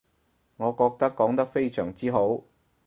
[0.57, 2.41] 我覺得講得非常之好